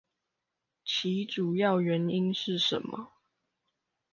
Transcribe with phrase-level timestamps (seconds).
[0.83, 3.11] 其主要原因是什麼？